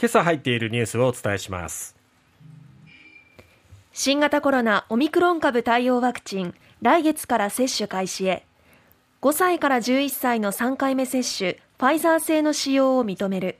[0.00, 1.96] 今朝入っているニュースをお伝えします。
[3.92, 8.46] 新型コロナオミクロン株対応ワクチン来月から接種開始へ。
[9.22, 13.58] 5歳から11歳の3回目接種ファイザー製の使用を認める。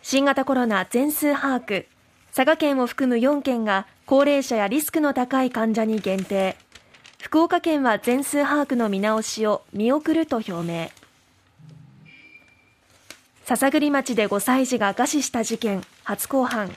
[0.00, 1.84] 新型コロナ全数把握。
[2.34, 6.56] 佐賀県を含む4県が高齢者やリスクの高い患者に限定。
[7.20, 10.88] 福岡県は全数把握の見直しを見送ると表明。
[13.46, 15.82] 篠栗町で5歳児が餓死した事件。
[16.02, 16.74] 初公判。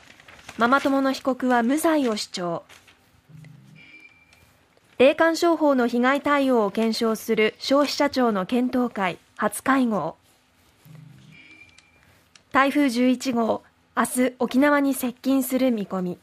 [0.58, 2.64] ママ友の被告は無罪を主張。
[4.98, 9.18] 霊感商法の被害対応を検証する消費者庁の検討会。
[9.38, 10.18] 初会合。
[12.52, 13.64] 台風11号。
[13.96, 16.18] 明日沖縄に接近する見込み。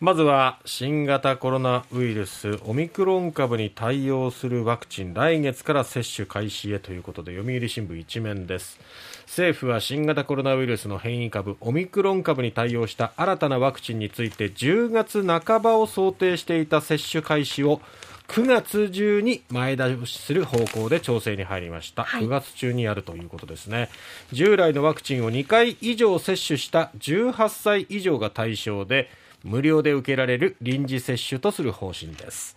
[0.00, 8.80] まずは新型コロナウイルスオミクロン株に対応するワクチン来月から接種開始へということで読売新聞一面です。
[9.26, 17.82] 政府は新型コロナウイルスの変異株オミクロン株に対応した新たなワクチンについて10月半ばを想定していた接種開始を
[18.28, 23.90] 9月中に前倒しする方向で調整に入りました、はい、9月中にやるということですね。
[24.32, 29.10] 従来のワクチンを2回以上接種した18歳以上が対象で
[29.44, 32.56] 無料で受けられる臨時接種とする方針です。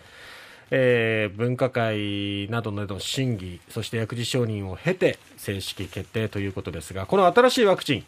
[0.75, 8.05] えー、分科会などの審議、そして薬事承認を経て正式決定ということですが、この新しいワクチン、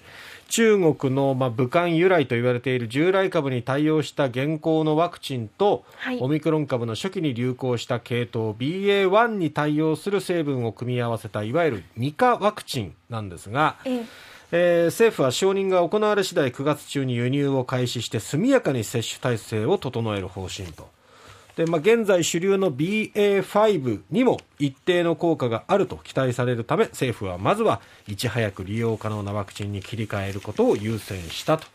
[0.49, 14.05] 中国の、まあ、武漢由来と言われている従来株に対応した現行のワクチンと、はい、オミクロン株の初期に流行した系統 BA.1 に対応する成分を組み合わせたいわゆる2価ワクチンなんですが、ええ
[14.51, 20.89] えー、政府は承認が行われ次第9月中に輸入を開始して速やかに接種体制を整える方針と。
[21.55, 27.79] でまあ、現在主流の BA.5 にも一定の効果があると期待されるため政府はまずは
[28.09, 31.65] いち早く利用可能なワクチンに切り替えることを優先したと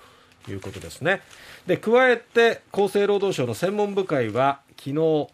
[0.50, 1.22] いうことですね
[1.66, 5.28] で加えて厚生労働省の専門部会は昨日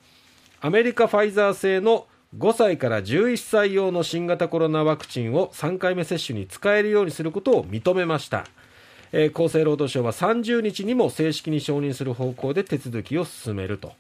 [0.61, 8.47] アメリカファイザー製の5歳から11歳用の新型コロナワクチンを3回目接種に使えるようにすることを認めました、
[9.13, 13.93] えー、厚生労働省は30日にも正式に承認する方向で手続きを進めると、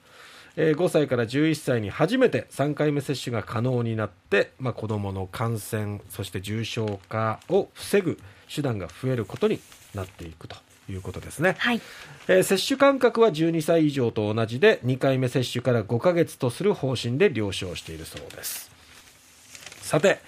[0.56, 8.18] えー、5歳から11歳に初めて3回目接種が可能になって、まあ、子どもの感染そして重症化を防ぐ
[8.52, 9.60] 手段が増えることに
[9.94, 10.65] なっていくと。
[10.88, 11.80] いうことですね、はい。
[12.28, 18.70] えー、接種間隔は12歳以上と同じで2回目接種から5か月とする方針で了承しているそうです。
[19.80, 20.18] さて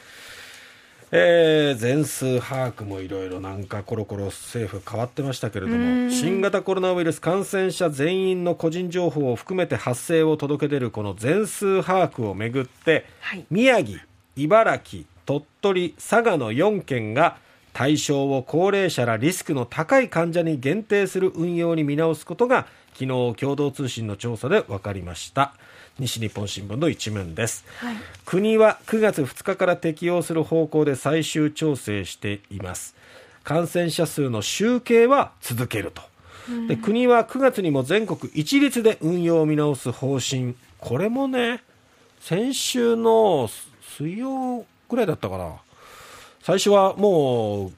[1.11, 14.01] えー、全数把握もいろいろなんかコロコロ政府変わってましたけれども新型コロナウイルス感染者全員の個人情報を含めて発生を届け出るこの全数把握をめぐって、はい、宮城、
[14.37, 17.39] 茨城、鳥取、佐賀の4県が
[17.79, 23.07] 対象を高齢者らリスクの高い患者に限定する運用に見直すことが昨日
[23.37, 25.55] 共同通信の調査で分かりました。
[26.01, 27.97] 西日本新聞の一面です、はい、
[28.27, 32.97] 国は9月2日から適用する方向で最終調整しています。
[33.45, 36.03] 感染者数の集計は続けると。
[36.67, 40.57] で国は9月にも全国一律で運用を見直す方針。
[40.81, 41.63] これもね
[42.19, 43.49] 先週の
[43.97, 45.59] 水曜ぐらいだったかな
[46.43, 47.73] 最初はもう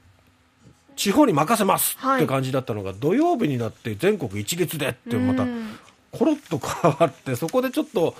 [0.95, 5.45] 地方に任せますって感じだったのが、はい、土曜日になって全国一律でってまた
[6.11, 8.15] コロッと変わってそこでちょっと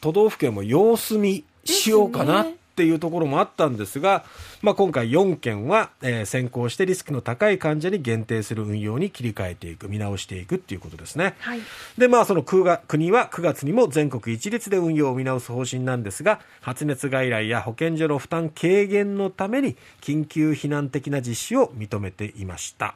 [0.00, 4.24] 都道府県も様子見しようかなっていうところもあったんですが、
[4.62, 11.60] まあ、今回4件は、えー、先行してリスクの高い患者に限定する運用に切り替えていく見直していくっていうことですね、はい、
[11.98, 22.94] でまあその国は9月にも全国一律で運用を見直す方針なんですが発熱外来や保健所の負担軽減のために緊急避難的な実施を認めていました。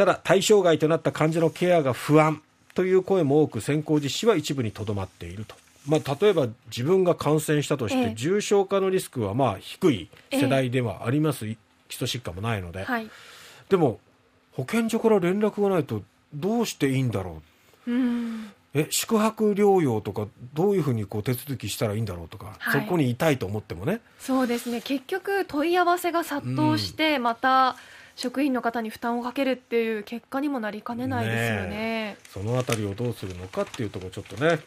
[0.00, 2.40] ただ対象外となった患者のケアが不安
[2.74, 5.54] という声も多く先行実施は一部にとどまっていると
[5.86, 11.46] まあ、例えば自分が感染したとして、重症化のリスクはまあ低い世代ではあります、
[11.88, 13.10] 基礎疾患もないので、はい、
[13.68, 13.98] でも
[14.52, 16.02] 保健所から連絡がないと
[16.34, 17.42] どうしていいんだろ
[17.86, 17.94] う、う
[18.72, 24.00] え宿泊療養とかどういうふうにこう手続きしたらいいんだろうとか、はい、そこにいたいと思ってもね。
[24.20, 24.80] そうですね。
[24.80, 27.76] 結局問い合わせが殺到して、また
[28.16, 34.60] 職員の方に負担をかけるっていう結果にもなりかねないですよね、ね、そのあたりをどうするのかっていうところちょっとね。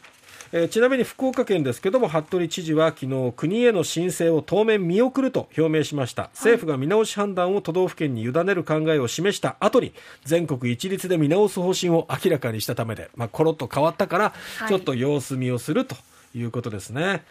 [0.52, 6.24] えー、ちなみに福岡県ですけども服部知事は昨日国への申請を当面見送ると表明しました。
[6.34, 9.94] 政府が見直し判断を都道府県に委ねる考えを示した後に
[10.24, 14.34] 全国一律で見直す方針を明らかにしたためで、まあ、コロッと変わったから
[14.68, 15.96] ちょっと様子見をすると
[16.34, 17.22] いうことですね、はい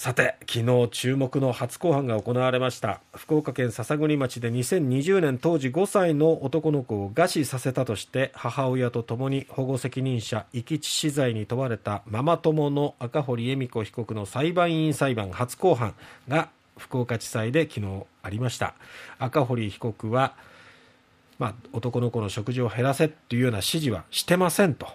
[0.00, 3.00] さて昨日注目の初公判が行われました。
[3.16, 15.96] 福岡県篠栗町で2020年当時5歳の男の子を餓死させたとして母親とともに保護責任者遺棄致死罪に問われたママ友の赤堀恵美子被告の裁判員裁判初公判
[16.28, 18.74] が福岡地裁で昨日ありました。
[19.18, 20.36] 赤堀被告は、
[21.40, 24.86] まあ、男の子の食事を減らせというような指示はしてませんと。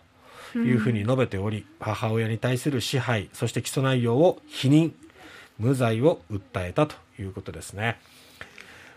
[0.59, 4.91] いうふうに述べており、母親に対する支配そして起訴内容を否認
[5.59, 7.99] 無罪を訴えたということですね。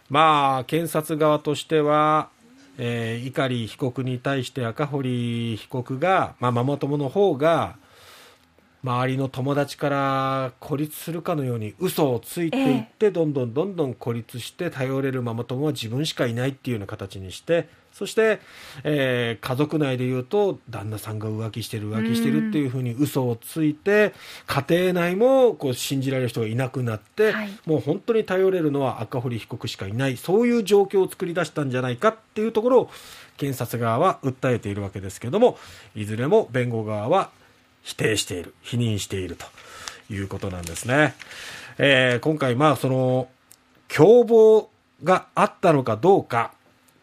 [0.08, 2.30] まあ検察側としては
[2.78, 7.76] えー、碇被告に対して赤堀被告が、まあ、ママ友の方が
[8.82, 18.40] 周りの友達から孤立するかのように嘘をついていって、どんどんどんどん孤立して頼れるママ友は自分しかいないっていうような形にしてそして、
[18.84, 24.12] えー、家族内でいうと旦那さんが浮気してる浮気してるっていうふうに嘘をついて
[24.46, 30.18] 家庭内もこう信じられる人がいなくなって、はい、もう本当に頼れるのは赤堀被告しかいない。
[30.18, 32.90] そういう状況を作り出したんじゃないかっていうところを
[33.38, 35.58] 検察側は訴えているわけですけども
[35.94, 37.30] いずれも弁護側は
[37.86, 39.46] 否定している否認していると
[40.12, 41.14] いうことなんですね。
[41.78, 43.28] えー、今回まあその
[43.86, 44.68] 共謀
[45.04, 46.52] があったのかどうか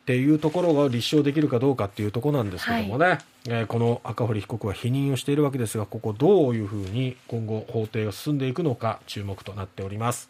[0.02, 10.30] っていうところが立証できるかどうかっていうところなんですけどもね、はい、えー、この赤堀被告は否認をしているわけですがここどういうふうに今後法廷が進んでいくのか注目となっております。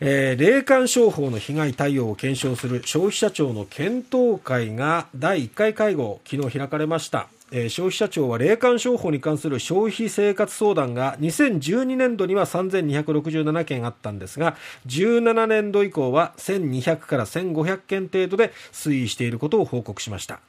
[0.00, 14.56] えー、霊感商法の被害対応を検証する消費者庁の検討会が第1回会合昨日開かれましたえー、消費者庁は霊感商法に関する消費生活相談が2012年度には3267件あったんですが
[14.86, 20.40] 17年度以降は1200から1500件程度で推移していることを報告しました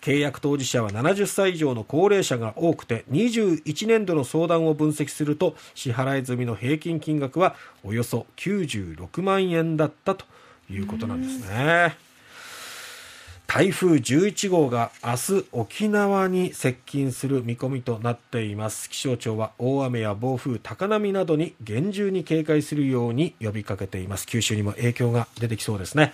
[0.00, 10.24] 契約当事者は70歳以上の高齢者が多くて21年度の相談を分析すると支払い済みの平均金額はおよそ96万円だったと
[10.70, 12.13] いうことなんですね。
[13.54, 18.90] 台風11号が明日沖縄に接近する見込みとなっています。
[18.90, 24.26] 気象庁は大雨や暴風高波などに厳重に警戒するように呼びかけています。
[24.26, 26.12] 九州にも影響が出てきそうですね。